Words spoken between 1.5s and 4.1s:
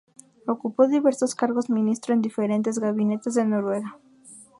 ministro en diferentes gabinetes de Noruega.